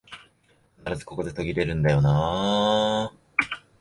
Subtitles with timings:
[0.83, 3.13] 必ずここで途切れんだよなあ